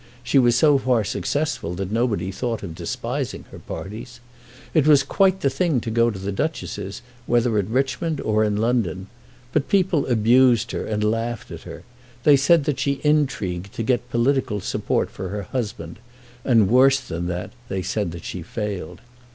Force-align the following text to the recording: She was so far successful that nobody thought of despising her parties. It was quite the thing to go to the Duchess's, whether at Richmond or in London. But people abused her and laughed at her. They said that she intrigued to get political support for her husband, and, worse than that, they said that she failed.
She 0.23 0.39
was 0.39 0.55
so 0.55 0.79
far 0.79 1.03
successful 1.03 1.75
that 1.75 1.91
nobody 1.91 2.31
thought 2.31 2.63
of 2.63 2.73
despising 2.73 3.45
her 3.51 3.59
parties. 3.59 4.19
It 4.73 4.87
was 4.87 5.03
quite 5.03 5.41
the 5.41 5.49
thing 5.51 5.79
to 5.81 5.91
go 5.91 6.09
to 6.09 6.17
the 6.17 6.31
Duchess's, 6.31 7.03
whether 7.27 7.55
at 7.59 7.67
Richmond 7.67 8.19
or 8.19 8.43
in 8.43 8.57
London. 8.57 9.09
But 9.53 9.69
people 9.69 10.07
abused 10.07 10.71
her 10.71 10.87
and 10.87 11.03
laughed 11.03 11.51
at 11.51 11.61
her. 11.69 11.83
They 12.23 12.35
said 12.35 12.63
that 12.63 12.79
she 12.79 12.99
intrigued 13.03 13.73
to 13.75 13.83
get 13.83 14.09
political 14.09 14.59
support 14.59 15.11
for 15.11 15.29
her 15.29 15.43
husband, 15.43 15.99
and, 16.43 16.67
worse 16.67 16.99
than 16.99 17.27
that, 17.27 17.51
they 17.69 17.83
said 17.83 18.11
that 18.13 18.25
she 18.25 18.41
failed. 18.41 19.01